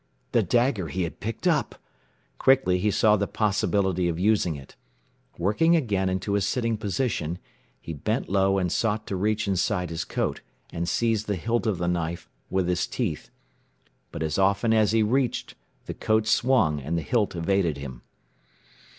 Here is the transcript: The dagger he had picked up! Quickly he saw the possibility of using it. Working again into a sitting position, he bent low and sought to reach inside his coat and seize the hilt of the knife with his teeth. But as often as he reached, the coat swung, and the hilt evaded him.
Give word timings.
The 0.31 0.41
dagger 0.41 0.87
he 0.87 1.03
had 1.03 1.19
picked 1.19 1.45
up! 1.45 1.75
Quickly 2.39 2.79
he 2.79 2.89
saw 2.89 3.15
the 3.17 3.27
possibility 3.27 4.09
of 4.09 4.17
using 4.17 4.55
it. 4.55 4.75
Working 5.37 5.75
again 5.75 6.09
into 6.09 6.33
a 6.33 6.41
sitting 6.41 6.75
position, 6.75 7.37
he 7.79 7.93
bent 7.93 8.27
low 8.27 8.57
and 8.57 8.71
sought 8.71 9.05
to 9.05 9.15
reach 9.15 9.47
inside 9.47 9.91
his 9.91 10.03
coat 10.03 10.41
and 10.71 10.89
seize 10.89 11.25
the 11.25 11.35
hilt 11.35 11.67
of 11.67 11.77
the 11.77 11.87
knife 11.87 12.27
with 12.49 12.67
his 12.67 12.87
teeth. 12.87 13.29
But 14.11 14.23
as 14.23 14.39
often 14.39 14.73
as 14.73 14.91
he 14.91 15.03
reached, 15.03 15.53
the 15.85 15.93
coat 15.93 16.25
swung, 16.25 16.79
and 16.81 16.97
the 16.97 17.03
hilt 17.03 17.35
evaded 17.35 17.77
him. 17.77 18.01